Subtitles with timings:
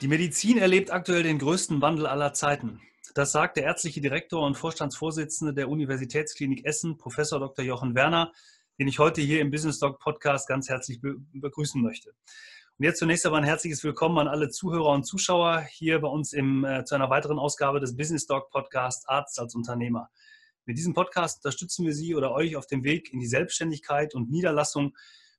[0.00, 2.80] Die Medizin erlebt aktuell den größten Wandel aller Zeiten.
[3.14, 7.62] Das sagt der ärztliche Direktor und Vorstandsvorsitzende der Universitätsklinik Essen, Professor Dr.
[7.62, 8.32] Jochen Werner,
[8.78, 12.14] den ich heute hier im Business Doc Podcast ganz herzlich begrüßen möchte.
[12.78, 16.32] Und jetzt zunächst einmal ein herzliches Willkommen an alle Zuhörer und Zuschauer hier bei uns
[16.32, 20.08] im, äh, zu einer weiteren Ausgabe des Business Doc Podcast Arzt als Unternehmer.
[20.64, 24.30] Mit diesem Podcast unterstützen wir Sie oder euch auf dem Weg in die Selbstständigkeit und
[24.30, 24.96] Niederlassung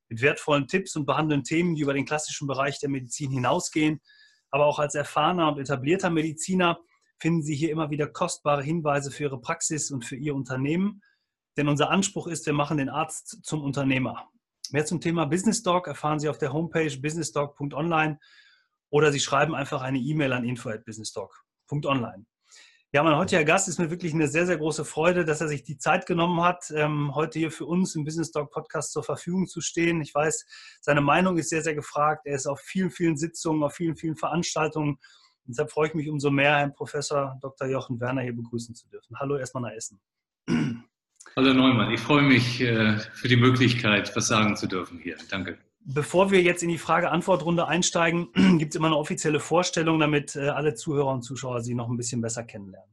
[0.08, 4.00] mit wertvollen Tipps und behandeln Themen, die über den klassischen Bereich der Medizin hinausgehen
[4.52, 6.78] aber auch als erfahrener und etablierter Mediziner
[7.18, 11.02] finden Sie hier immer wieder kostbare Hinweise für Ihre Praxis und für Ihr Unternehmen.
[11.56, 14.28] Denn unser Anspruch ist, wir machen den Arzt zum Unternehmer.
[14.70, 18.18] Mehr zum Thema Business Dog erfahren Sie auf der Homepage businessdog.online
[18.90, 22.26] oder Sie schreiben einfach eine E-Mail an info@businessdog.online.
[22.94, 25.62] Ja, mein heutiger Gast ist mir wirklich eine sehr, sehr große Freude, dass er sich
[25.62, 29.46] die Zeit genommen hat, ähm, heute hier für uns im Business Talk Podcast zur Verfügung
[29.46, 30.02] zu stehen.
[30.02, 30.44] Ich weiß,
[30.82, 32.26] seine Meinung ist sehr, sehr gefragt.
[32.26, 34.90] Er ist auf vielen, vielen Sitzungen, auf vielen, vielen Veranstaltungen.
[34.90, 35.00] Und
[35.46, 37.66] deshalb freue ich mich umso mehr, Herrn Professor Dr.
[37.66, 39.18] Jochen Werner hier begrüßen zu dürfen.
[39.18, 39.98] Hallo erstmal nach Essen.
[41.34, 45.16] Hallo Neumann, ich freue mich äh, für die Möglichkeit, was sagen zu dürfen hier.
[45.30, 45.56] Danke.
[45.84, 50.48] Bevor wir jetzt in die Frage-Antwort-Runde einsteigen, gibt es immer eine offizielle Vorstellung, damit äh,
[50.48, 52.92] alle Zuhörer und Zuschauer Sie noch ein bisschen besser kennenlernen.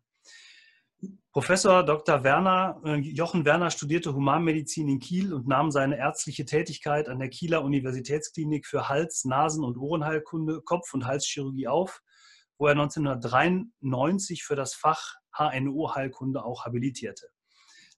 [1.31, 2.23] Professor Dr.
[2.23, 7.29] Werner, äh, Jochen Werner studierte Humanmedizin in Kiel und nahm seine ärztliche Tätigkeit an der
[7.29, 12.01] Kieler Universitätsklinik für Hals-, Nasen- und Ohrenheilkunde, Kopf- und Halschirurgie auf,
[12.57, 17.27] wo er 1993 für das Fach HNO-Heilkunde auch habilitierte.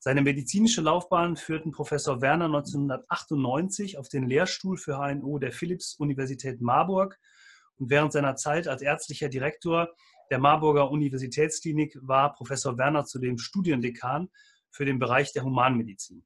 [0.04, 7.20] Seine medizinische Laufbahn führten Professor Werner 1998 auf den Lehrstuhl für HNO der Philipps-Universität Marburg
[7.78, 9.94] und während seiner Zeit als ärztlicher Direktor
[10.32, 14.32] der Marburger Universitätsklinik war Professor Werner zudem Studiendekan
[14.72, 16.26] für den Bereich der Humanmedizin.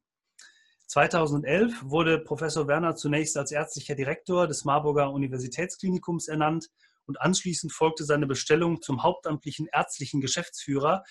[0.88, 6.70] 2011 wurde Professor Werner zunächst als ärztlicher Direktor des Marburger Universitätsklinikums ernannt
[7.08, 11.04] und anschließend folgte seine Bestellung zum hauptamtlichen ärztlichen Geschäftsführer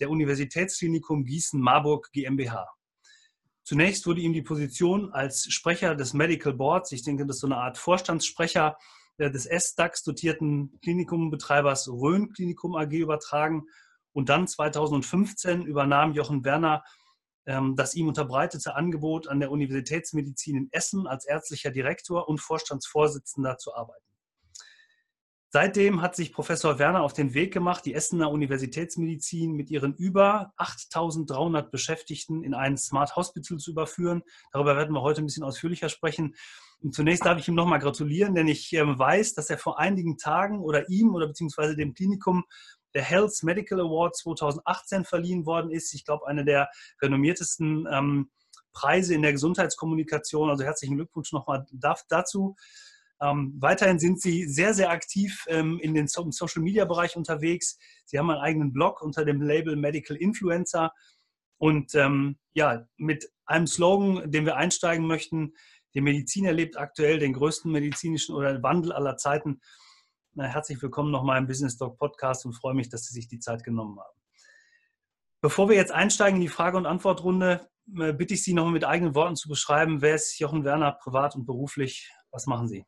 [0.00, 2.68] der Universitätsklinikum Gießen-Marburg GmbH.
[3.64, 7.48] Zunächst wurde ihm die Position als Sprecher des Medical Boards, ich denke, das ist so
[7.48, 8.76] eine Art Vorstandssprecher
[9.18, 13.64] äh, des S-DAX dotierten Klinikumbetreibers Rhön Klinikum AG übertragen.
[14.12, 16.82] Und dann 2015 übernahm Jochen Werner
[17.46, 23.56] ähm, das ihm unterbreitete Angebot an der Universitätsmedizin in Essen als ärztlicher Direktor und Vorstandsvorsitzender
[23.56, 24.04] zu arbeiten.
[25.56, 30.52] Seitdem hat sich Professor Werner auf den Weg gemacht, die Essener Universitätsmedizin mit ihren über
[30.58, 34.22] 8300 Beschäftigten in ein Smart Hospital zu überführen.
[34.52, 36.34] Darüber werden wir heute ein bisschen ausführlicher sprechen.
[36.82, 40.18] Und zunächst darf ich ihm nochmal gratulieren, denn ich ähm, weiß, dass er vor einigen
[40.18, 42.44] Tagen oder ihm oder beziehungsweise dem Klinikum
[42.92, 45.94] der Health Medical Award 2018 verliehen worden ist.
[45.94, 46.68] Ich glaube, eine der
[47.00, 48.30] renommiertesten ähm,
[48.74, 50.50] Preise in der Gesundheitskommunikation.
[50.50, 51.64] Also herzlichen Glückwunsch nochmal
[52.10, 52.56] dazu.
[53.20, 57.78] Ähm, weiterhin sind Sie sehr, sehr aktiv ähm, in den so Social Media Bereich unterwegs.
[58.04, 60.92] Sie haben einen eigenen Blog unter dem Label Medical Influencer.
[61.58, 65.54] Und ähm, ja, mit einem Slogan, den wir einsteigen möchten,
[65.94, 69.62] die Medizin erlebt aktuell den größten medizinischen oder Wandel aller Zeiten.
[70.34, 73.38] Na, herzlich willkommen nochmal im Business Talk Podcast und freue mich, dass Sie sich die
[73.38, 74.20] Zeit genommen haben.
[75.40, 78.84] Bevor wir jetzt einsteigen in die Frage- und Antwortrunde, äh, bitte ich Sie nochmal mit
[78.84, 82.12] eigenen Worten zu beschreiben, wer ist Jochen Werner privat und beruflich?
[82.30, 82.84] Was machen Sie?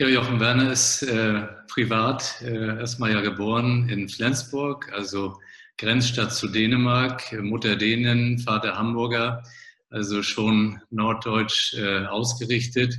[0.00, 5.40] Ja, Jochen Werner ist äh, privat äh, erstmal ja geboren in Flensburg, also
[5.76, 9.42] Grenzstadt zu Dänemark, Mutter Dänen, Vater Hamburger,
[9.90, 12.96] also schon norddeutsch äh, ausgerichtet.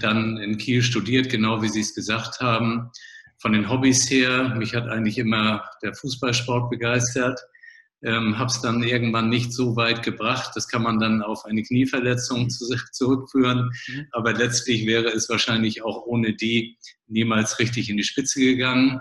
[0.00, 2.90] Dann in Kiel studiert, genau wie Sie es gesagt haben.
[3.38, 7.38] Von den Hobbys her, mich hat eigentlich immer der Fußballsport begeistert
[8.04, 10.52] ähm, habe es dann irgendwann nicht so weit gebracht.
[10.54, 13.70] Das kann man dann auf eine Knieverletzung zu, zurückführen.
[13.88, 14.06] Mhm.
[14.10, 16.76] Aber letztlich wäre es wahrscheinlich auch ohne die
[17.06, 19.00] niemals richtig in die Spitze gegangen.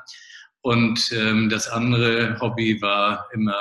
[0.61, 3.57] Und ähm, das andere Hobby war immer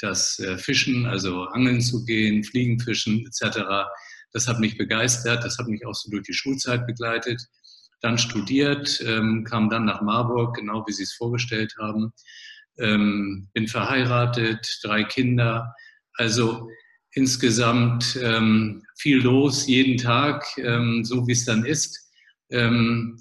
[0.00, 3.60] das äh, Fischen, also Angeln zu gehen, Fliegenfischen etc.
[4.32, 7.42] Das hat mich begeistert, das hat mich auch so durch die Schulzeit begleitet.
[8.00, 12.12] Dann studiert, ähm, kam dann nach Marburg, genau wie Sie es vorgestellt haben
[12.78, 15.74] ähm, bin verheiratet, drei Kinder.
[16.14, 16.68] Also
[17.12, 22.10] insgesamt ähm, viel los jeden Tag, ähm, so wie es dann ist.
[22.50, 23.20] Ähm,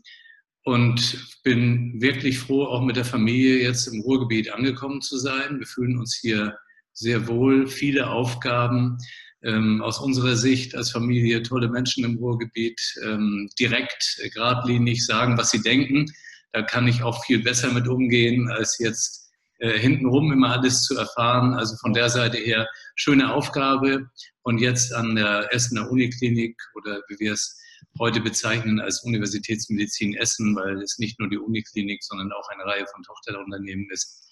[0.64, 5.60] und bin wirklich froh, auch mit der Familie jetzt im Ruhrgebiet angekommen zu sein.
[5.60, 6.58] Wir fühlen uns hier
[6.94, 8.98] sehr wohl, viele Aufgaben.
[9.44, 15.52] Ähm, aus unserer Sicht als Familie tolle Menschen im Ruhrgebiet, ähm, direkt, geradlinig sagen, was
[15.52, 16.12] sie denken.
[16.52, 19.27] Da kann ich auch viel besser mit umgehen als jetzt
[19.60, 21.54] äh, hintenrum immer alles zu erfahren.
[21.54, 24.10] Also von der Seite her schöne Aufgabe.
[24.44, 27.60] Und jetzt an der Essener Uniklinik oder wie wir es
[28.00, 32.86] heute bezeichnen als Universitätsmedizin Essen, weil es nicht nur die Uniklinik, sondern auch eine Reihe
[32.94, 34.24] von Tochterunternehmen ist.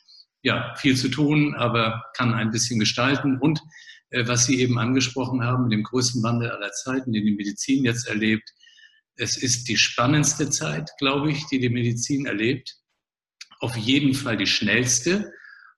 [0.41, 3.39] Ja, viel zu tun, aber kann ein bisschen gestalten.
[3.39, 3.61] Und
[4.11, 7.83] äh, was Sie eben angesprochen haben, mit dem größten Wandel aller Zeiten, den die Medizin
[7.83, 8.49] jetzt erlebt,
[9.17, 12.75] es ist die spannendste Zeit, glaube ich, die die Medizin erlebt.
[13.65, 15.33] Auf jeden Fall die schnellste.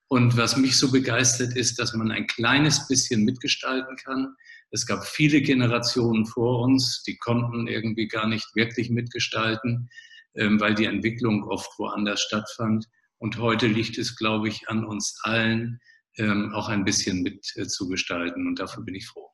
[0.10, 4.36] Und was mich so begeistert ist, dass man ein kleines bisschen mitgestalten kann.
[4.72, 9.89] Es gab viele Generationen vor uns, die konnten irgendwie gar nicht wirklich mitgestalten,
[10.36, 12.86] ähm, weil die Entwicklung oft woanders stattfand.
[13.19, 15.80] Und heute liegt es, glaube ich, an uns allen,
[16.18, 18.44] ähm, auch ein bisschen mitzugestalten.
[18.44, 19.30] Äh, Und dafür bin ich froh.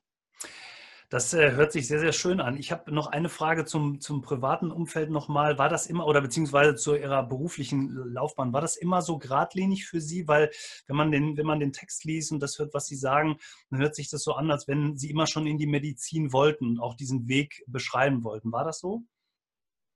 [1.13, 2.57] Das äh, hört sich sehr, sehr schön an.
[2.57, 5.60] Ich habe noch eine Frage zum, zum privaten Umfeld nochmal.
[5.60, 10.01] War das immer oder beziehungsweise zu Ihrer beruflichen Laufbahn, war das immer so geradlinig für
[10.01, 10.27] Sie?
[10.27, 10.50] Weil
[10.88, 13.38] wenn man den, wenn man den Text liest und das hört, was Sie sagen,
[13.69, 16.65] dann hört sich das so an, als wenn Sie immer schon in die Medizin wollten
[16.65, 18.51] und auch diesen Weg beschreiben wollten.
[18.51, 19.04] War das so?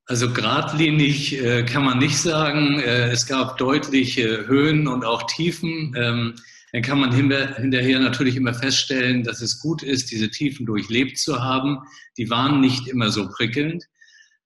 [0.05, 2.79] Also geradlinig äh, kann man nicht sagen.
[2.79, 5.95] Äh, es gab deutliche Höhen und auch Tiefen.
[5.97, 6.35] Ähm,
[6.73, 11.41] dann kann man hinterher natürlich immer feststellen, dass es gut ist, diese Tiefen durchlebt zu
[11.41, 11.79] haben.
[12.17, 13.85] Die waren nicht immer so prickelnd.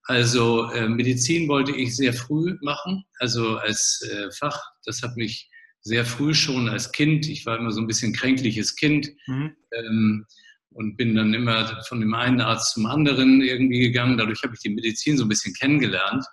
[0.04, 4.60] Also äh, Medizin wollte ich sehr früh machen, also als äh, Fach.
[4.84, 5.48] Das hat mich
[5.80, 9.56] sehr früh schon als Kind, ich war immer so ein bisschen kränkliches Kind mhm.
[9.72, 10.26] ähm,
[10.70, 14.16] und bin dann immer von dem einen Arzt zum anderen irgendwie gegangen.
[14.16, 16.24] Dadurch habe ich die Medizin so ein bisschen kennengelernt,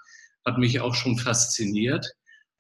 [0.46, 2.06] hat mich auch schon fasziniert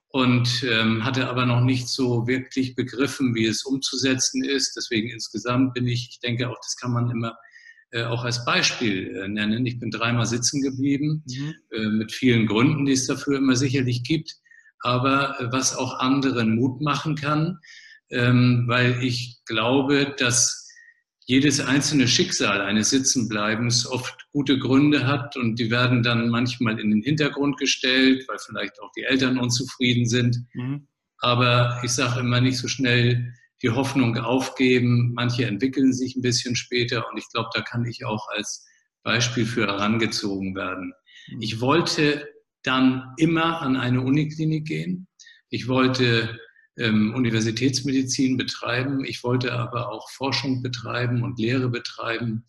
[0.09, 4.75] und ähm, hatte aber noch nicht so wirklich begriffen, wie es umzusetzen ist.
[4.75, 7.37] Deswegen insgesamt bin ich, ich denke auch, das kann man immer
[7.91, 9.65] äh, auch als Beispiel äh, nennen.
[9.65, 11.55] Ich bin dreimal sitzen geblieben, mhm.
[11.71, 14.35] äh, mit vielen Gründen, die es dafür immer sicherlich gibt,
[14.81, 17.59] aber äh, was auch anderen Mut machen kann,
[18.11, 20.58] ähm, weil ich glaube, dass
[21.29, 26.89] jedes einzelne Schicksal eines Sitzenbleibens oft gute Gründe hat und die werden dann manchmal in
[26.89, 30.43] den Hintergrund gestellt, weil vielleicht auch die Eltern unzufrieden sind.
[30.55, 30.87] Mhm.
[31.19, 33.31] Aber ich sage immer nicht so schnell
[33.61, 35.13] die Hoffnung aufgeben.
[35.13, 38.65] Manche entwickeln sich ein bisschen später und ich glaube, da kann ich auch als
[39.03, 40.93] Beispiel für herangezogen werden.
[41.27, 41.41] Mhm.
[41.43, 42.27] Ich wollte
[42.63, 45.07] dann immer an eine Uniklinik gehen.
[45.51, 46.39] Ich wollte
[46.79, 49.05] ähm, Universitätsmedizin betreiben.
[49.05, 52.45] Ich wollte aber auch Forschung betreiben und Lehre betreiben.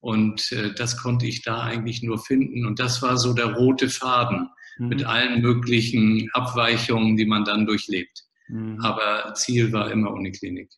[0.00, 2.66] Und äh, das konnte ich da eigentlich nur finden.
[2.66, 4.48] Und das war so der rote Faden
[4.78, 4.88] mhm.
[4.88, 8.24] mit allen möglichen Abweichungen, die man dann durchlebt.
[8.48, 8.80] Mhm.
[8.80, 10.70] Aber Ziel war immer Uniklinik.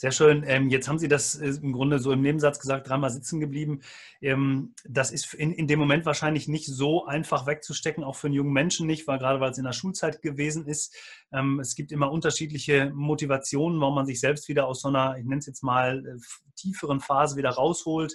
[0.00, 0.44] Sehr schön.
[0.46, 3.80] Ähm, jetzt haben Sie das äh, im Grunde so im Nebensatz gesagt, dreimal sitzen geblieben.
[4.20, 8.36] Ähm, das ist in, in dem Moment wahrscheinlich nicht so einfach wegzustecken, auch für einen
[8.36, 10.94] jungen Menschen nicht, weil gerade weil es in der Schulzeit gewesen ist.
[11.32, 15.24] Ähm, es gibt immer unterschiedliche Motivationen, warum man sich selbst wieder aus so einer, ich
[15.24, 16.20] nenne es jetzt mal, äh,
[16.54, 18.14] tieferen Phase wieder rausholt.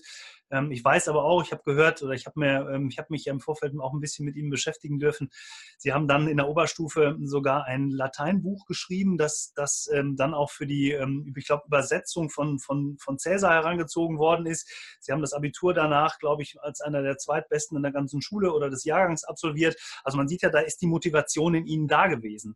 [0.51, 3.07] Ähm, ich weiß aber auch, ich habe gehört oder ich habe mir, ähm, ich habe
[3.10, 5.30] mich im Vorfeld auch ein bisschen mit Ihnen beschäftigen dürfen.
[5.78, 10.51] Sie haben dann in der Oberstufe sogar ein Lateinbuch geschrieben, das, das ähm, dann auch
[10.51, 10.98] für die,
[11.36, 14.69] ich glaube, Übersetzung von, von, von Cäsar herangezogen worden ist.
[15.00, 18.54] Sie haben das Abitur danach, glaube ich, als einer der zweitbesten in der ganzen Schule
[18.54, 19.75] oder des Jahrgangs absolviert.
[20.04, 22.56] Also man sieht ja, da ist die Motivation in Ihnen da gewesen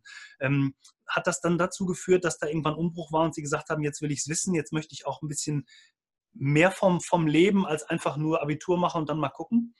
[1.08, 4.02] hat das dann dazu geführt, dass da irgendwann Umbruch war und Sie gesagt haben, jetzt
[4.02, 5.66] will ich es wissen, jetzt möchte ich auch ein bisschen
[6.38, 9.74] mehr vom, vom Leben als einfach nur Abitur machen und dann mal gucken?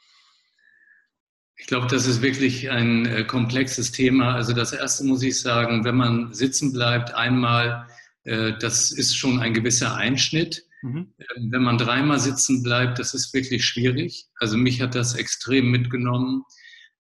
[1.57, 4.35] Ich glaube, das ist wirklich ein äh, komplexes Thema.
[4.35, 7.89] Also das Erste muss ich sagen, wenn man sitzen bleibt, einmal,
[8.25, 10.65] äh, das ist schon ein gewisser Einschnitt.
[10.83, 11.13] Mhm.
[11.19, 14.27] Ähm, wenn man dreimal sitzen bleibt, das ist wirklich schwierig.
[14.37, 16.45] Also mich hat das extrem mitgenommen,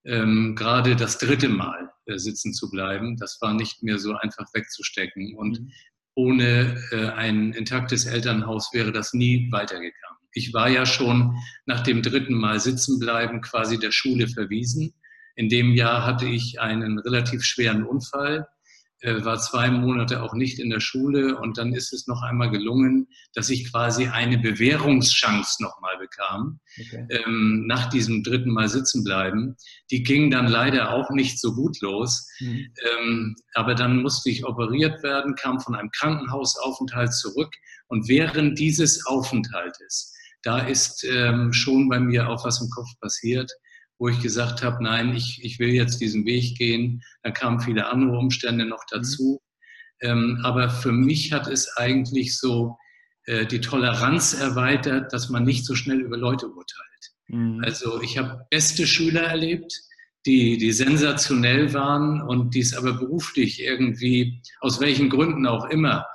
[0.04, 3.16] ähm, gerade das dritte Mal äh, sitzen zu bleiben.
[3.16, 5.36] Das war nicht mehr so einfach wegzustecken.
[5.36, 5.72] Und mhm
[6.18, 10.18] ohne äh, ein intaktes Elternhaus wäre das nie weitergegangen.
[10.32, 14.92] Ich war ja schon nach dem dritten Mal sitzen bleiben quasi der Schule verwiesen.
[15.36, 18.48] In dem Jahr hatte ich einen relativ schweren Unfall
[19.02, 23.06] war zwei Monate auch nicht in der Schule und dann ist es noch einmal gelungen,
[23.34, 27.06] dass ich quasi eine Bewährungschance nochmal bekam, okay.
[27.10, 29.56] ähm, nach diesem dritten Mal sitzen bleiben.
[29.90, 32.72] Die ging dann leider auch nicht so gut los, mhm.
[33.00, 37.54] ähm, aber dann musste ich operiert werden, kam von einem Krankenhausaufenthalt zurück
[37.86, 40.12] und während dieses Aufenthaltes,
[40.42, 43.50] da ist ähm, schon bei mir auch was im Kopf passiert
[43.98, 47.02] wo ich gesagt habe, nein, ich, ich will jetzt diesen Weg gehen.
[47.22, 48.96] Da kamen viele andere Umstände noch mhm.
[48.96, 49.40] dazu.
[50.02, 50.08] Mhm.
[50.08, 52.76] Ähm, aber für mich hat es eigentlich so
[53.24, 57.12] äh, die Toleranz erweitert, dass man nicht so schnell über Leute urteilt.
[57.26, 57.62] Mhm.
[57.64, 59.72] Also ich habe beste Schüler erlebt,
[60.26, 66.06] die, die sensationell waren und die es aber beruflich irgendwie, aus welchen Gründen auch immer,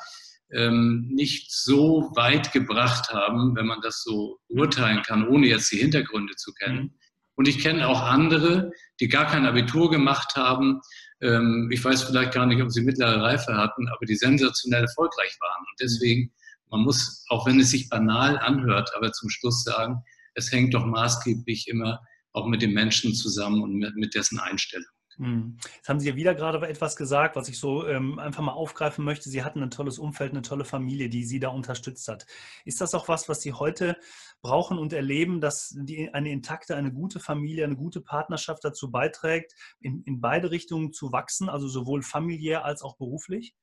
[0.51, 5.77] ähm, nicht so weit gebracht haben, wenn man das so urteilen kann, ohne jetzt die
[5.77, 6.81] Hintergründe zu kennen.
[6.83, 6.93] Mhm.
[7.35, 10.81] Und ich kenne auch andere, die gar kein Abitur gemacht haben.
[11.21, 15.35] Ähm, ich weiß vielleicht gar nicht, ob sie mittlere Reife hatten, aber die sensationell erfolgreich
[15.39, 15.61] waren.
[15.61, 16.31] Und deswegen,
[16.69, 20.03] man muss, auch wenn es sich banal anhört, aber zum Schluss sagen,
[20.35, 21.99] es hängt doch maßgeblich immer
[22.33, 24.92] auch mit dem Menschen zusammen und mit, mit dessen Einstellung.
[25.17, 25.57] Hm.
[25.75, 29.05] Jetzt haben Sie ja wieder gerade etwas gesagt, was ich so ähm, einfach mal aufgreifen
[29.05, 29.29] möchte.
[29.29, 32.25] Sie hatten ein tolles Umfeld, eine tolle Familie, die Sie da unterstützt hat.
[32.65, 33.97] Ist das auch was, was Sie heute
[34.41, 39.53] brauchen und erleben, dass die, eine intakte, eine gute Familie, eine gute Partnerschaft dazu beiträgt,
[39.79, 43.55] in, in beide Richtungen zu wachsen, also sowohl familiär als auch beruflich?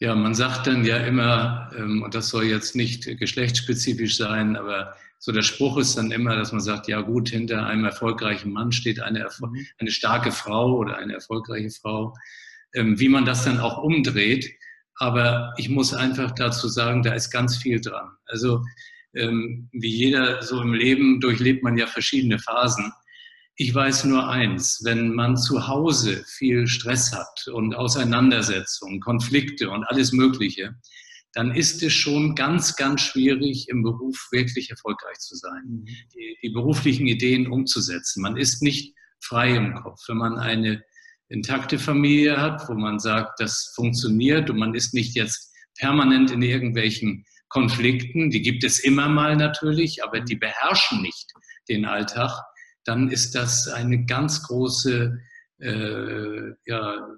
[0.00, 4.94] Ja, man sagt dann ja immer, ähm, und das soll jetzt nicht geschlechtsspezifisch sein, aber
[5.18, 8.72] so der Spruch ist dann immer, dass man sagt, ja gut, hinter einem erfolgreichen Mann
[8.72, 9.66] steht eine, mhm.
[9.78, 12.14] eine starke Frau oder eine erfolgreiche Frau.
[12.74, 14.50] Ähm, wie man das dann auch umdreht.
[14.96, 18.10] Aber ich muss einfach dazu sagen, da ist ganz viel dran.
[18.26, 18.62] Also
[19.14, 22.92] ähm, wie jeder so im Leben durchlebt man ja verschiedene Phasen.
[23.56, 29.84] Ich weiß nur eins, wenn man zu Hause viel Stress hat und Auseinandersetzungen, Konflikte und
[29.84, 30.74] alles Mögliche,
[31.32, 35.84] dann ist es schon ganz, ganz schwierig, im Beruf wirklich erfolgreich zu sein, mhm.
[36.14, 38.22] die, die beruflichen Ideen umzusetzen.
[38.22, 40.00] Man ist nicht frei im Kopf.
[40.08, 40.82] Wenn man eine
[41.28, 46.42] intakte Familie hat, wo man sagt, das funktioniert und man ist nicht jetzt permanent in
[46.42, 51.32] irgendwelchen Konflikten, die gibt es immer mal natürlich, aber die beherrschen nicht
[51.68, 52.32] den Alltag,
[52.84, 55.18] dann ist das eine ganz große
[55.60, 57.08] äh, ja,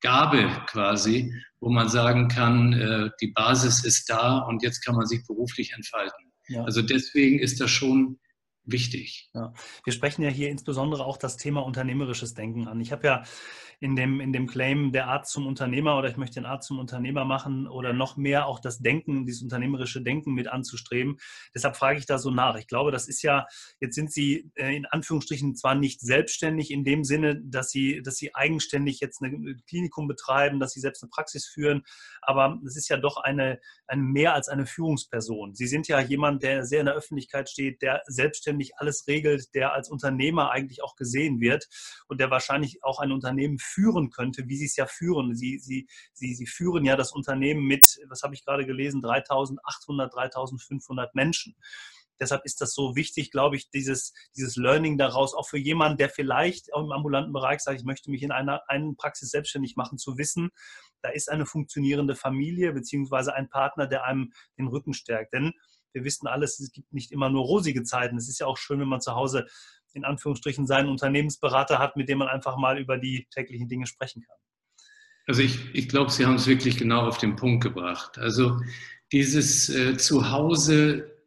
[0.00, 5.06] Gabe quasi, wo man sagen kann, äh, die Basis ist da und jetzt kann man
[5.06, 6.32] sich beruflich entfalten.
[6.48, 6.64] Ja.
[6.64, 8.18] Also deswegen ist das schon
[8.70, 9.30] wichtig.
[9.34, 9.52] Ja.
[9.84, 12.80] Wir sprechen ja hier insbesondere auch das Thema unternehmerisches Denken an.
[12.80, 13.22] Ich habe ja
[13.80, 16.78] in dem, in dem Claim der Art zum Unternehmer oder ich möchte den Art zum
[16.78, 21.18] Unternehmer machen oder noch mehr auch das Denken, dieses unternehmerische Denken mit anzustreben.
[21.54, 22.56] Deshalb frage ich da so nach.
[22.56, 23.46] Ich glaube, das ist ja,
[23.80, 28.16] jetzt sind Sie äh, in Anführungsstrichen zwar nicht selbstständig in dem Sinne, dass Sie, dass
[28.16, 31.82] Sie eigenständig jetzt ein Klinikum betreiben, dass Sie selbst eine Praxis führen,
[32.22, 35.54] aber es ist ja doch eine, eine mehr als eine Führungsperson.
[35.54, 39.72] Sie sind ja jemand, der sehr in der Öffentlichkeit steht, der selbstständig alles regelt, der
[39.72, 41.68] als Unternehmer eigentlich auch gesehen wird
[42.08, 45.34] und der wahrscheinlich auch ein Unternehmen führen könnte, wie sie es ja führen.
[45.34, 50.14] Sie, sie, sie, sie führen ja das Unternehmen mit, was habe ich gerade gelesen, 3800,
[50.14, 51.56] 3500 Menschen.
[52.20, 56.08] Deshalb ist das so wichtig, glaube ich, dieses, dieses Learning daraus, auch für jemanden, der
[56.08, 59.98] vielleicht auch im ambulanten Bereich sagt, ich möchte mich in einer einen Praxis selbstständig machen,
[59.98, 60.50] zu wissen,
[61.02, 65.32] da ist eine funktionierende Familie beziehungsweise ein Partner, der einem den Rücken stärkt.
[65.32, 65.52] Denn
[65.92, 68.16] wir wissen alles, es gibt nicht immer nur rosige Zeiten.
[68.16, 69.46] Es ist ja auch schön, wenn man zu Hause
[69.94, 74.22] in Anführungsstrichen seinen Unternehmensberater hat, mit dem man einfach mal über die täglichen Dinge sprechen
[74.22, 74.36] kann.
[75.26, 78.18] Also ich, ich glaube, Sie haben es wirklich genau auf den Punkt gebracht.
[78.18, 78.60] Also
[79.12, 81.17] dieses äh, Zuhause,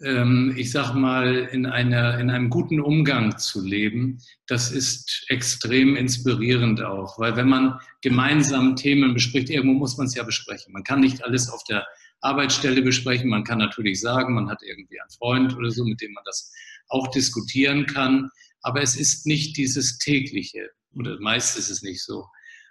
[0.00, 6.80] ich sag mal, in, einer, in einem guten Umgang zu leben, das ist extrem inspirierend
[6.82, 7.18] auch.
[7.18, 10.72] Weil wenn man gemeinsam Themen bespricht, irgendwo muss man es ja besprechen.
[10.72, 11.84] Man kann nicht alles auf der
[12.20, 13.28] Arbeitsstelle besprechen.
[13.28, 16.52] Man kann natürlich sagen, man hat irgendwie einen Freund oder so, mit dem man das
[16.88, 18.30] auch diskutieren kann.
[18.62, 22.24] Aber es ist nicht dieses tägliche oder meist ist es nicht so.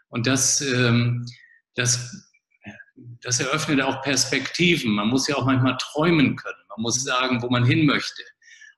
[0.07, 1.25] Und das, ähm,
[1.75, 2.25] das,
[3.21, 4.93] das eröffnet auch Perspektiven.
[4.93, 6.66] Man muss ja auch manchmal träumen können.
[6.77, 8.23] Man muss sagen, wo man hin möchte.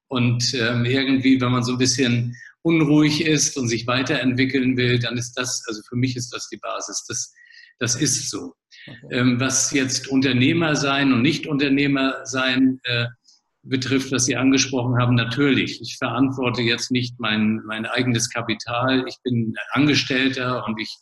[0.07, 5.17] Und ähm, irgendwie, wenn man so ein bisschen unruhig ist und sich weiterentwickeln will, dann
[5.17, 7.05] ist das, also für mich ist das die Basis.
[7.07, 7.33] Das,
[7.77, 8.53] das ist so.
[9.11, 13.05] Ähm, was jetzt Unternehmer sein und Nicht-Unternehmer sein äh,
[13.63, 15.81] betrifft, was Sie angesprochen haben, natürlich.
[15.81, 19.05] Ich verantworte jetzt nicht mein, mein eigenes Kapital.
[19.07, 20.93] Ich bin Angestellter und ich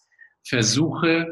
[0.43, 1.31] versuche,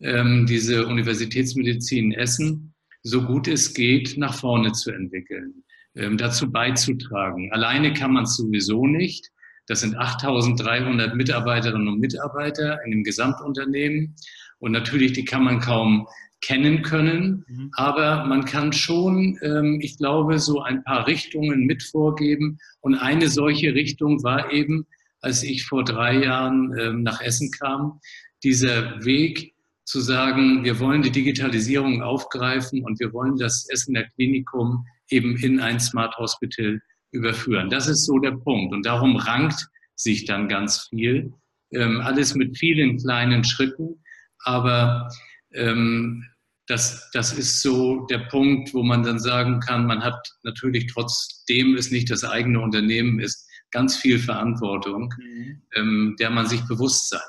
[0.00, 2.71] ähm, diese Universitätsmedizin Essen
[3.02, 7.52] so gut es geht nach vorne zu entwickeln, ähm, dazu beizutragen.
[7.52, 9.30] Alleine kann man es sowieso nicht.
[9.66, 14.14] Das sind 8300 Mitarbeiterinnen und Mitarbeiter in dem Gesamtunternehmen.
[14.58, 16.06] Und natürlich, die kann man kaum
[16.40, 17.44] kennen können.
[17.48, 17.70] Mhm.
[17.74, 22.58] Aber man kann schon, ähm, ich glaube, so ein paar Richtungen mit vorgeben.
[22.80, 24.86] Und eine solche Richtung war eben,
[25.20, 28.00] als ich vor drei Jahren ähm, nach Essen kam,
[28.42, 29.51] dieser Weg
[29.92, 35.60] zu sagen, wir wollen die Digitalisierung aufgreifen und wir wollen das Essener Klinikum eben in
[35.60, 36.80] ein Smart Hospital
[37.10, 37.68] überführen.
[37.68, 38.72] Das ist so der Punkt.
[38.72, 41.34] Und darum rankt sich dann ganz viel.
[41.72, 44.02] Ähm, alles mit vielen kleinen Schritten.
[44.44, 45.08] Aber
[45.52, 46.24] ähm,
[46.68, 51.76] das, das ist so der Punkt, wo man dann sagen kann, man hat natürlich trotzdem
[51.76, 55.62] es nicht das eigene Unternehmen ist, ganz viel Verantwortung, mhm.
[55.74, 57.20] ähm, der man sich bewusst sein.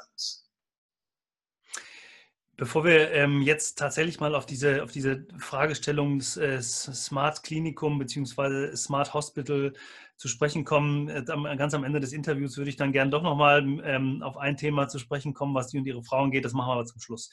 [2.55, 7.97] Bevor wir ähm, jetzt tatsächlich mal auf diese, auf diese Fragestellung des äh, Smart Klinikum
[7.97, 8.75] bzw.
[8.75, 9.73] Smart Hospital
[10.17, 11.23] zu sprechen kommen, äh,
[11.57, 14.87] ganz am Ende des Interviews würde ich dann gerne doch nochmal ähm, auf ein Thema
[14.87, 16.45] zu sprechen kommen, was Sie und Ihre Frauen geht.
[16.45, 17.31] Das machen wir aber zum Schluss.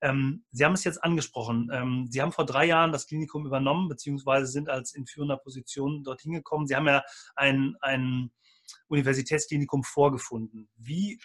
[0.00, 1.68] Ähm, Sie haben es jetzt angesprochen.
[1.72, 6.04] Ähm, Sie haben vor drei Jahren das Klinikum übernommen, beziehungsweise sind als in führender Position
[6.04, 6.68] dorthin gekommen.
[6.68, 7.02] Sie haben ja
[7.34, 8.30] ein, ein
[8.86, 10.68] Universitätsklinikum vorgefunden.
[10.76, 11.20] Wie,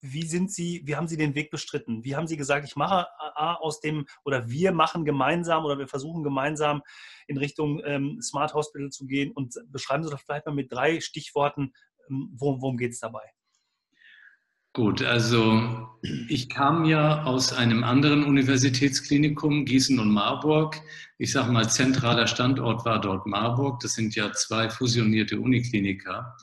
[0.00, 2.04] wie sind Sie, wie haben Sie den Weg bestritten?
[2.04, 6.22] Wie haben Sie gesagt, ich mache aus dem oder wir machen gemeinsam oder wir versuchen
[6.22, 6.82] gemeinsam
[7.26, 11.00] in Richtung ähm, Smart Hospital zu gehen und beschreiben Sie doch vielleicht mal mit drei
[11.00, 11.72] Stichworten,
[12.08, 13.22] ähm, worum, worum geht es dabei?
[14.74, 15.88] Gut, also
[16.28, 20.80] ich kam ja aus einem anderen Universitätsklinikum, Gießen und Marburg.
[21.16, 23.80] Ich sage mal, zentraler Standort war dort Marburg.
[23.80, 26.36] Das sind ja zwei fusionierte Unikliniker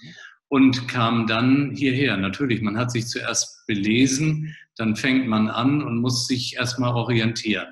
[0.47, 2.17] und kam dann hierher.
[2.17, 7.67] Natürlich, man hat sich zuerst belesen, dann fängt man an und muss sich erstmal orientieren.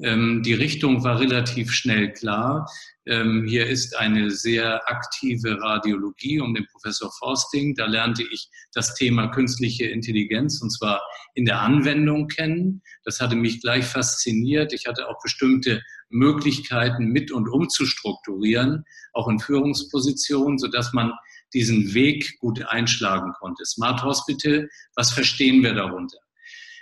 [0.00, 2.68] Ähm, die Richtung war relativ schnell klar.
[3.06, 7.74] Ähm, hier ist eine sehr aktive Radiologie um den Professor Forsting.
[7.76, 11.00] Da lernte ich das Thema künstliche Intelligenz und zwar
[11.34, 12.82] in der Anwendung kennen.
[13.04, 14.72] Das hatte mich gleich fasziniert.
[14.72, 21.12] Ich hatte auch bestimmte Möglichkeiten mit und um zu strukturieren, auch in Führungspositionen, sodass man
[21.54, 23.64] diesen Weg gut einschlagen konnte.
[23.64, 26.18] Smart Hospital, was verstehen wir darunter?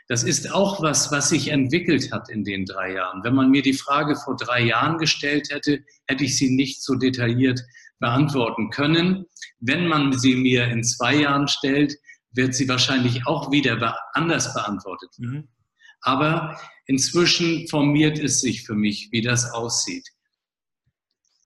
[0.09, 3.23] Das ist auch was, was sich entwickelt hat in den drei Jahren.
[3.23, 6.97] Wenn man mir die Frage vor drei Jahren gestellt hätte, hätte ich sie nicht so
[6.97, 7.61] detailliert
[7.99, 9.27] beantworten können.
[9.61, 11.95] Wenn man sie mir in zwei Jahren stellt,
[12.33, 15.11] wird sie wahrscheinlich auch wieder anders beantwortet.
[15.19, 15.49] Mhm.
[16.01, 20.09] Aber inzwischen formiert es sich für mich, wie das aussieht.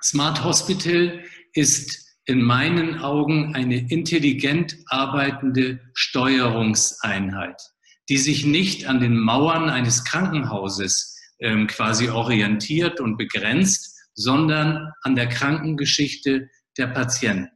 [0.03, 7.61] Smart Hospital ist in meinen Augen eine intelligent arbeitende Steuerungseinheit,
[8.09, 15.15] die sich nicht an den Mauern eines Krankenhauses ähm, quasi orientiert und begrenzt, sondern an
[15.15, 17.51] der Krankengeschichte der Patienten.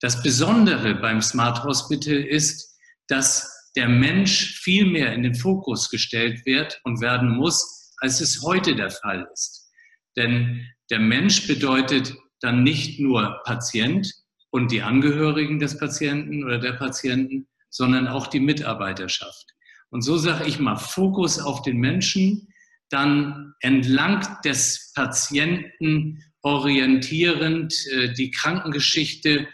[0.00, 6.44] Das Besondere beim Smart Hospital ist, dass der Mensch viel mehr in den Fokus gestellt
[6.46, 9.70] wird und werden muss, als es heute der Fall ist.
[10.16, 14.12] Denn der Mensch bedeutet dann nicht nur Patient
[14.50, 19.46] und die Angehörigen des Patienten oder der Patienten, sondern auch die Mitarbeiterschaft.
[19.90, 22.48] Und so sage ich mal, Fokus auf den Menschen,
[22.88, 29.46] dann entlang des Patienten orientierend äh, die Krankengeschichte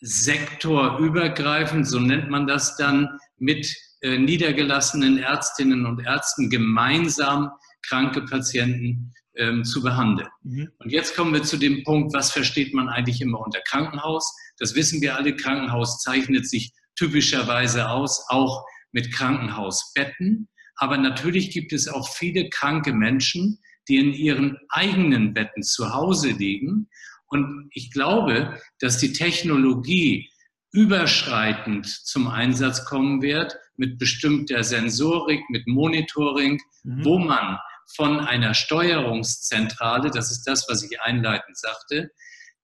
[0.00, 3.08] sektorübergreifend, so nennt man das dann,
[3.38, 7.50] mit äh, niedergelassenen Ärztinnen und Ärzten gemeinsam
[7.82, 10.28] kranke Patienten ähm, zu behandeln.
[10.42, 10.70] Mhm.
[10.78, 14.34] Und jetzt kommen wir zu dem Punkt, was versteht man eigentlich immer unter Krankenhaus?
[14.58, 20.48] Das wissen wir alle, Krankenhaus zeichnet sich typischerweise aus, auch mit Krankenhausbetten.
[20.76, 26.30] Aber natürlich gibt es auch viele kranke Menschen, die in ihren eigenen Betten zu Hause
[26.30, 26.88] liegen.
[27.26, 30.30] Und ich glaube, dass die Technologie
[30.72, 37.04] überschreitend zum Einsatz kommen wird mit bestimmter Sensorik, mit Monitoring, mhm.
[37.04, 37.58] wo man
[37.94, 42.10] von einer Steuerungszentrale, das ist das, was ich einleitend sagte,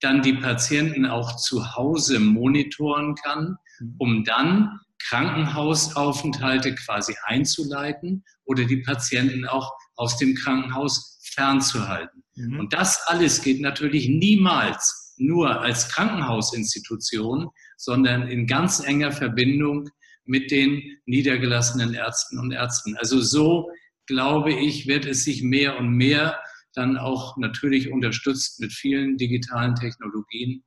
[0.01, 3.95] dann die Patienten auch zu Hause monitoren kann, mhm.
[3.99, 12.23] um dann Krankenhausaufenthalte quasi einzuleiten oder die Patienten auch aus dem Krankenhaus fernzuhalten.
[12.35, 12.61] Mhm.
[12.61, 19.89] Und das alles geht natürlich niemals nur als Krankenhausinstitution, sondern in ganz enger Verbindung
[20.25, 22.97] mit den niedergelassenen Ärzten und Ärzten.
[22.97, 23.71] Also so
[24.07, 26.41] glaube ich, wird es sich mehr und mehr
[26.75, 30.65] dann auch natürlich unterstützt mit vielen digitalen Technologien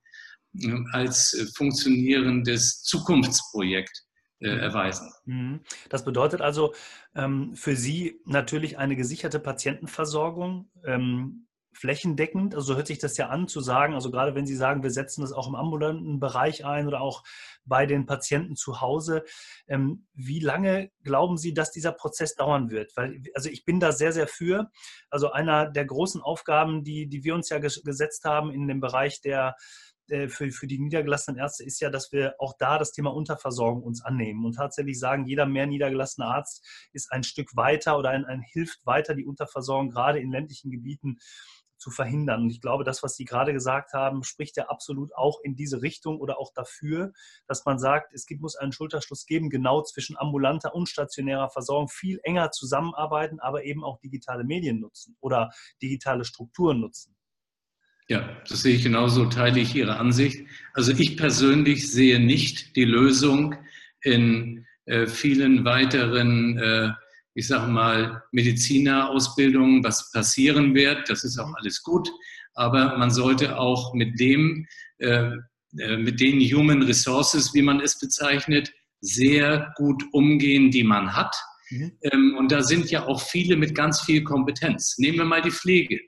[0.60, 4.04] äh, als äh, funktionierendes Zukunftsprojekt
[4.40, 5.12] äh, erweisen.
[5.26, 5.62] Mhm.
[5.90, 6.74] Das bedeutet also
[7.16, 12.56] ähm, für Sie natürlich eine gesicherte Patientenversorgung, ähm, flächendeckend.
[12.56, 14.92] Also so hört sich das ja an zu sagen, also gerade wenn Sie sagen, wir
[14.92, 17.24] setzen das auch im ambulanten Bereich ein oder auch
[17.66, 19.24] bei den Patienten zu Hause.
[19.68, 22.96] Ähm, wie lange glauben Sie, dass dieser Prozess dauern wird?
[22.96, 24.72] Weil, also ich bin da sehr, sehr für.
[25.10, 29.22] Also einer der großen Aufgaben, die, die wir uns ja gesetzt haben in dem Bereich
[29.22, 29.56] der
[30.28, 34.04] für, für die niedergelassenen Ärzte ist ja, dass wir auch da das Thema Unterversorgung uns
[34.04, 38.42] annehmen und tatsächlich sagen, jeder mehr niedergelassene Arzt ist ein Stück weiter oder ein, ein
[38.42, 41.20] hilft weiter, die Unterversorgung gerade in ländlichen Gebieten
[41.84, 42.44] zu verhindern.
[42.44, 45.82] Und ich glaube, das, was Sie gerade gesagt haben, spricht ja absolut auch in diese
[45.82, 47.12] Richtung oder auch dafür,
[47.46, 52.22] dass man sagt, es muss einen Schulterschluss geben, genau zwischen ambulanter und stationärer Versorgung, viel
[52.24, 57.16] enger zusammenarbeiten, aber eben auch digitale Medien nutzen oder digitale Strukturen nutzen.
[58.08, 60.48] Ja, das sehe ich genauso, teile ich Ihre Ansicht.
[60.74, 63.56] Also ich persönlich sehe nicht die Lösung
[64.02, 66.92] in äh, vielen weiteren äh,
[67.36, 71.10] ich sage mal, Medizinerausbildung, was passieren wird.
[71.10, 72.10] Das ist auch alles gut.
[72.54, 74.68] Aber man sollte auch mit dem,
[75.00, 75.32] äh,
[75.80, 81.36] äh, mit den Human Resources, wie man es bezeichnet, sehr gut umgehen, die man hat.
[81.72, 81.92] Mhm.
[82.04, 84.98] Ähm, und da sind ja auch viele mit ganz viel Kompetenz.
[84.98, 86.00] Nehmen wir mal die Pflege.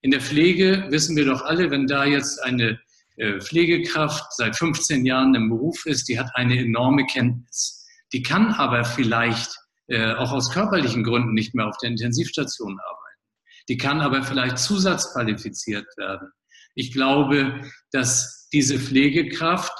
[0.00, 2.80] In der Pflege wissen wir doch alle, wenn da jetzt eine
[3.16, 7.86] äh, Pflegekraft seit 15 Jahren im Beruf ist, die hat eine enorme Kenntnis.
[8.12, 13.20] Die kann aber vielleicht äh, auch aus körperlichen Gründen nicht mehr auf der Intensivstation arbeiten.
[13.68, 16.28] Die kann aber vielleicht zusatzqualifiziert werden.
[16.74, 19.72] Ich glaube, dass diese Pflegekraft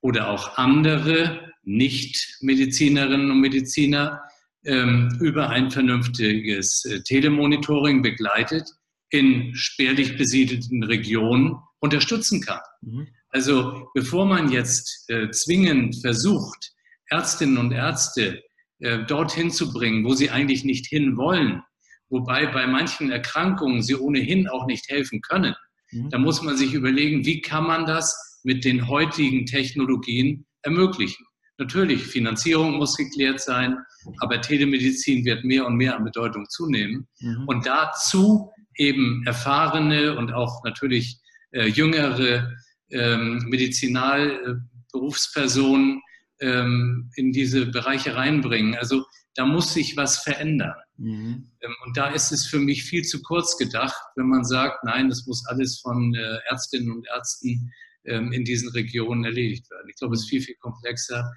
[0.00, 4.22] oder auch andere Nicht-Medizinerinnen und Mediziner
[4.64, 8.68] ähm, über ein vernünftiges äh, Telemonitoring begleitet
[9.10, 12.60] in spärlich besiedelten Regionen unterstützen kann.
[12.82, 13.08] Mhm.
[13.30, 16.72] Also bevor man jetzt äh, zwingend versucht,
[17.10, 18.42] Ärztinnen und Ärzte
[18.80, 21.62] äh, dorthin zu bringen, wo sie eigentlich nicht hin wollen,
[22.08, 25.54] wobei bei manchen Erkrankungen sie ohnehin auch nicht helfen können,
[25.90, 26.10] mhm.
[26.10, 31.24] da muss man sich überlegen, wie kann man das mit den heutigen Technologien ermöglichen.
[31.58, 33.76] Natürlich, Finanzierung muss geklärt sein,
[34.20, 37.08] aber Telemedizin wird mehr und mehr an Bedeutung zunehmen.
[37.20, 37.42] Mhm.
[37.46, 41.18] Und dazu eben erfahrene und auch natürlich
[41.50, 42.52] äh, jüngere
[42.90, 46.00] ähm, Medizinalberufspersonen
[46.40, 48.74] ähm, in diese Bereiche reinbringen.
[48.74, 50.74] Also da muss sich was verändern.
[50.96, 51.50] Mhm.
[51.60, 55.08] Ähm, und da ist es für mich viel zu kurz gedacht, wenn man sagt, nein,
[55.08, 57.72] das muss alles von äh, Ärztinnen und Ärzten
[58.04, 59.88] ähm, in diesen Regionen erledigt werden.
[59.88, 61.30] Ich glaube, es ist viel, viel komplexer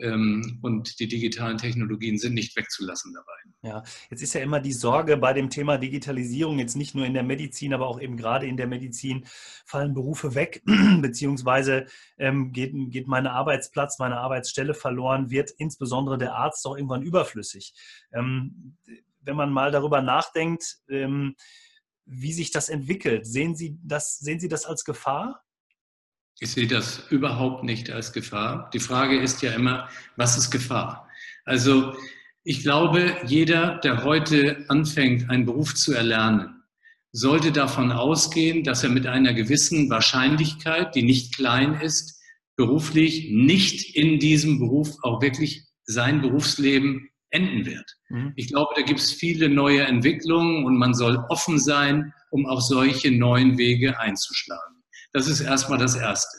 [0.00, 3.38] und die digitalen Technologien sind nicht wegzulassen dabei.
[3.62, 7.14] Ja, jetzt ist ja immer die Sorge bei dem Thema Digitalisierung, jetzt nicht nur in
[7.14, 9.24] der Medizin, aber auch eben gerade in der Medizin,
[9.66, 10.62] fallen Berufe weg,
[11.00, 11.86] beziehungsweise
[12.18, 17.74] ähm, geht, geht mein Arbeitsplatz, meine Arbeitsstelle verloren, wird insbesondere der Arzt auch irgendwann überflüssig.
[18.12, 18.76] Ähm,
[19.22, 21.34] wenn man mal darüber nachdenkt, ähm,
[22.06, 25.42] wie sich das entwickelt, sehen Sie das, sehen Sie das als Gefahr?
[26.40, 28.70] Ich sehe das überhaupt nicht als Gefahr.
[28.72, 31.08] Die Frage ist ja immer, was ist Gefahr?
[31.44, 31.96] Also
[32.44, 36.62] ich glaube, jeder, der heute anfängt, einen Beruf zu erlernen,
[37.12, 42.20] sollte davon ausgehen, dass er mit einer gewissen Wahrscheinlichkeit, die nicht klein ist,
[42.56, 47.96] beruflich nicht in diesem Beruf auch wirklich sein Berufsleben enden wird.
[48.08, 48.32] Mhm.
[48.36, 52.60] Ich glaube, da gibt es viele neue Entwicklungen und man soll offen sein, um auch
[52.60, 54.77] solche neuen Wege einzuschlagen.
[55.12, 56.38] Das ist erstmal das Erste.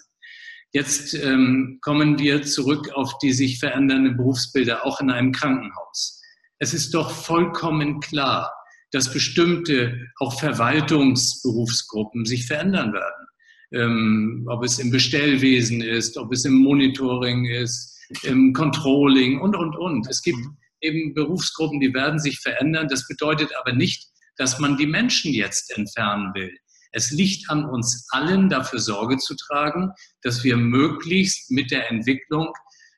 [0.71, 6.21] Jetzt ähm, kommen wir zurück auf die sich verändernden Berufsbilder, auch in einem Krankenhaus.
[6.60, 8.53] Es ist doch vollkommen klar,
[8.91, 13.25] dass bestimmte auch Verwaltungsberufsgruppen sich verändern werden.
[13.71, 19.75] Ähm, ob es im Bestellwesen ist, ob es im Monitoring ist, im Controlling und, und,
[19.75, 20.08] und.
[20.08, 20.39] Es gibt
[20.82, 22.88] eben Berufsgruppen, die werden sich verändern.
[22.89, 26.51] Das bedeutet aber nicht, dass man die Menschen jetzt entfernen will.
[26.91, 32.54] Es liegt an uns allen, dafür Sorge zu tragen, dass wir möglichst mit der Entwicklung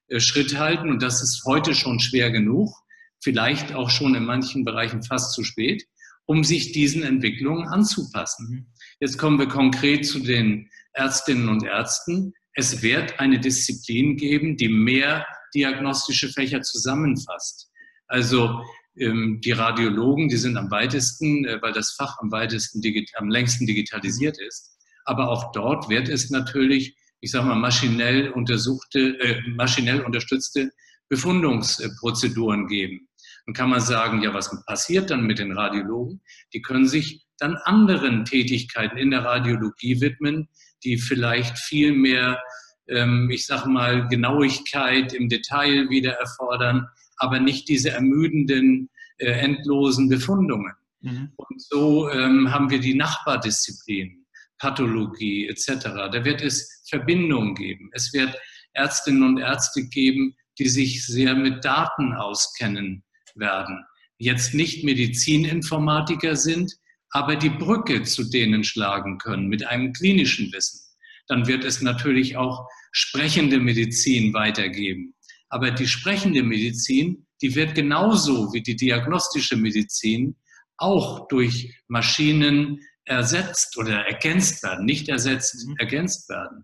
[0.08, 0.90] äh, Schritt halten.
[0.90, 2.74] Und das ist heute schon schwer genug,
[3.22, 5.84] vielleicht auch schon in manchen Bereichen fast zu spät,
[6.26, 8.48] um sich diesen Entwicklungen anzupassen.
[8.50, 8.66] Mhm.
[9.00, 12.34] Jetzt kommen wir konkret zu den Ärztinnen und Ärzten.
[12.54, 17.70] Es wird eine Disziplin geben, die mehr diagnostische Fächer zusammenfasst.
[18.08, 18.62] Also
[18.96, 22.82] die Radiologen, die sind am weitesten, äh, weil das Fach am weitesten,
[23.16, 24.78] am längsten digitalisiert ist.
[25.06, 30.72] Aber auch dort wird es natürlich, ich sage mal, maschinell untersuchte, äh, maschinell unterstützte
[31.10, 33.08] Befundungsprozeduren geben.
[33.46, 36.22] Dann kann man sagen, ja, was passiert dann mit den Radiologen?
[36.54, 40.48] Die können sich dann anderen Tätigkeiten in der Radiologie widmen,
[40.84, 42.40] die vielleicht viel mehr,
[42.88, 46.88] ähm, ich sage mal, Genauigkeit im Detail wieder erfordern,
[47.22, 50.74] aber nicht diese ermüdenden, äh, endlosen Befundungen.
[51.02, 51.32] Mhm.
[51.36, 54.26] Und so ähm, haben wir die Nachbardisziplinen,
[54.58, 55.86] Pathologie etc.
[56.12, 57.90] Da wird es Verbindungen geben.
[57.94, 58.36] Es wird
[58.74, 63.04] Ärztinnen und Ärzte geben, die sich sehr mit Daten auskennen
[63.36, 63.86] werden.
[64.18, 66.74] Jetzt nicht Medizininformatiker sind,
[67.12, 70.80] aber die Brücke zu denen schlagen können mit einem klinischen Wissen.
[71.28, 75.14] Dann wird es natürlich auch sprechende Medizin weitergeben.
[75.52, 80.38] Aber die sprechende Medizin, die wird genauso wie die diagnostische Medizin
[80.78, 85.76] auch durch Maschinen ersetzt oder ergänzt werden, nicht ersetzt, mhm.
[85.78, 86.64] ergänzt werden.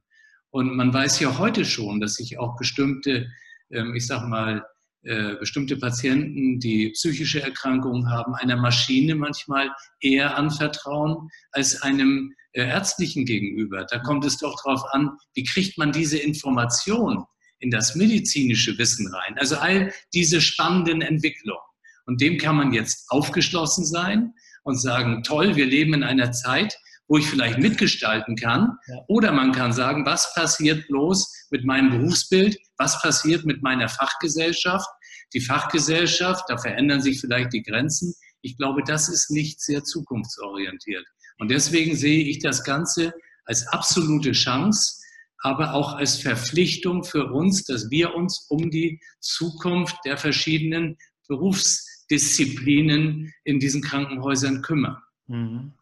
[0.51, 3.27] Und man weiß ja heute schon, dass sich auch bestimmte,
[3.71, 4.65] ähm, ich sag mal,
[5.03, 9.69] äh, bestimmte Patienten, die psychische Erkrankungen haben, einer Maschine manchmal
[9.99, 13.85] eher anvertrauen als einem äh, ärztlichen gegenüber.
[13.85, 17.25] Da kommt es doch darauf an, wie kriegt man diese Information
[17.59, 19.37] in das medizinische Wissen rein.
[19.37, 21.61] Also all diese spannenden Entwicklungen.
[22.05, 26.77] Und dem kann man jetzt aufgeschlossen sein und sagen, toll, wir leben in einer Zeit,
[27.07, 28.77] wo ich vielleicht mitgestalten kann.
[29.07, 32.57] Oder man kann sagen, was passiert bloß mit meinem Berufsbild?
[32.77, 34.87] Was passiert mit meiner Fachgesellschaft?
[35.33, 38.13] Die Fachgesellschaft, da verändern sich vielleicht die Grenzen.
[38.41, 41.05] Ich glaube, das ist nicht sehr zukunftsorientiert.
[41.39, 43.13] Und deswegen sehe ich das Ganze
[43.45, 44.96] als absolute Chance,
[45.39, 50.97] aber auch als Verpflichtung für uns, dass wir uns um die Zukunft der verschiedenen
[51.27, 54.97] Berufsdisziplinen in diesen Krankenhäusern kümmern.
[55.27, 55.73] Mhm.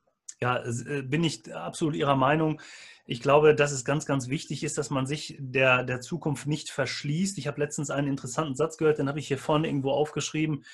[0.42, 2.60] Ja, äh, bin ich absolut Ihrer Meinung.
[3.08, 6.72] Ich glaube, dass es ganz, ganz wichtig ist, dass man sich der, der Zukunft nicht
[6.72, 7.38] verschließt.
[7.38, 10.66] Ich habe letztens einen interessanten Satz gehört, den habe ich hier vorne irgendwo aufgeschrieben.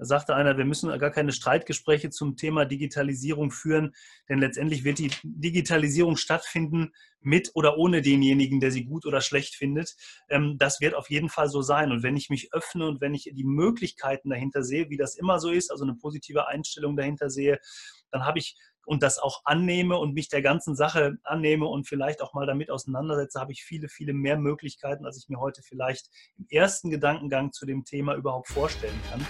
[0.00, 3.94] Da sagte einer, wir müssen gar keine Streitgespräche zum Thema Digitalisierung führen,
[4.30, 9.56] denn letztendlich wird die Digitalisierung stattfinden mit oder ohne denjenigen, der sie gut oder schlecht
[9.56, 9.96] findet.
[10.30, 11.92] Ähm, das wird auf jeden Fall so sein.
[11.92, 15.38] Und wenn ich mich öffne und wenn ich die Möglichkeiten dahinter sehe, wie das immer
[15.38, 17.58] so ist, also eine positive Einstellung dahinter sehe,
[18.10, 22.22] dann habe ich und das auch annehme und mich der ganzen Sache annehme und vielleicht
[22.22, 26.08] auch mal damit auseinandersetze, habe ich viele, viele mehr Möglichkeiten, als ich mir heute vielleicht
[26.38, 29.26] im ersten Gedankengang zu dem Thema überhaupt vorstellen kann.